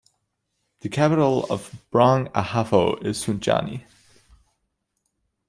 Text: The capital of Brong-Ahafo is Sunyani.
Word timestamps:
The 0.79 0.89
capital 0.89 1.45
of 1.51 1.75
Brong-Ahafo 1.93 3.05
is 3.05 3.23
Sunyani. 3.23 3.83